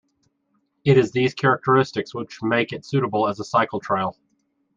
It 0.83 0.97
is 0.97 1.11
these 1.11 1.35
characteristics 1.35 2.15
which 2.15 2.41
make 2.41 2.73
it 2.73 2.83
suitable 2.83 3.27
as 3.27 3.39
a 3.39 3.43
cycle 3.43 3.79
trail. 3.79 4.15